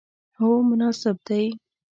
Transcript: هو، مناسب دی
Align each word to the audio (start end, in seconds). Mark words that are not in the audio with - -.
هو، 0.39 0.49
مناسب 0.69 1.15
دی 1.27 1.45